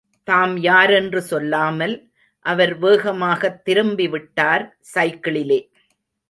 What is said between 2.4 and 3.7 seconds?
அவர் வேகமாகத்